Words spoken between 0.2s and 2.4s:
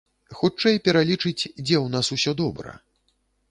Хутчэй пералічыць, дзе ў нас усё